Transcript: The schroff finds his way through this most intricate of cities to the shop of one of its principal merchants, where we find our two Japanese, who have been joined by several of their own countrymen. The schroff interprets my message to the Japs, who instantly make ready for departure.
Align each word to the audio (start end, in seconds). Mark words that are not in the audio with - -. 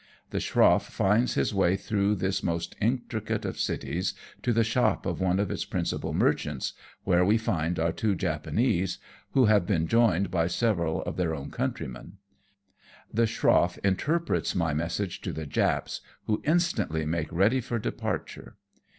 The 0.31 0.39
schroff 0.39 0.87
finds 0.89 1.35
his 1.35 1.53
way 1.53 1.75
through 1.77 2.15
this 2.15 2.41
most 2.41 2.75
intricate 2.81 3.45
of 3.45 3.59
cities 3.59 4.15
to 4.41 4.51
the 4.51 4.63
shop 4.63 5.05
of 5.05 5.21
one 5.21 5.39
of 5.39 5.51
its 5.51 5.63
principal 5.63 6.11
merchants, 6.11 6.73
where 7.03 7.23
we 7.23 7.37
find 7.37 7.77
our 7.77 7.91
two 7.91 8.15
Japanese, 8.15 8.97
who 9.33 9.45
have 9.45 9.67
been 9.67 9.85
joined 9.85 10.31
by 10.31 10.47
several 10.47 11.03
of 11.03 11.17
their 11.17 11.35
own 11.35 11.51
countrymen. 11.51 12.13
The 13.13 13.27
schroff 13.27 13.77
interprets 13.83 14.55
my 14.55 14.73
message 14.73 15.21
to 15.21 15.31
the 15.31 15.45
Japs, 15.45 16.01
who 16.25 16.41
instantly 16.45 17.05
make 17.05 17.31
ready 17.31 17.61
for 17.61 17.77
departure. 17.77 18.55